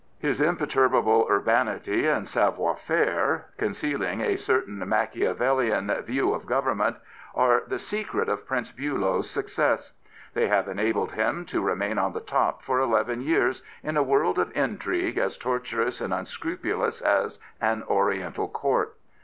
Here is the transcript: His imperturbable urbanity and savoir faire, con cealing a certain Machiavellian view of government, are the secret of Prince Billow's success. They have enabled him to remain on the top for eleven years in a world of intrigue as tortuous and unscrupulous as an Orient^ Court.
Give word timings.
His 0.17 0.41
imperturbable 0.41 1.27
urbanity 1.29 2.07
and 2.07 2.27
savoir 2.27 2.75
faire, 2.75 3.45
con 3.59 3.69
cealing 3.69 4.21
a 4.23 4.35
certain 4.35 4.79
Machiavellian 4.79 5.93
view 6.01 6.33
of 6.33 6.47
government, 6.47 6.95
are 7.35 7.61
the 7.67 7.77
secret 7.77 8.27
of 8.27 8.47
Prince 8.47 8.71
Billow's 8.71 9.29
success. 9.29 9.93
They 10.33 10.47
have 10.47 10.67
enabled 10.67 11.11
him 11.11 11.45
to 11.45 11.61
remain 11.61 11.99
on 11.99 12.13
the 12.13 12.19
top 12.19 12.63
for 12.63 12.79
eleven 12.79 13.21
years 13.21 13.61
in 13.83 13.95
a 13.95 14.01
world 14.01 14.39
of 14.39 14.51
intrigue 14.57 15.19
as 15.19 15.37
tortuous 15.37 16.01
and 16.01 16.11
unscrupulous 16.11 17.01
as 17.01 17.37
an 17.61 17.83
Orient^ 17.83 18.51
Court. 18.51 18.95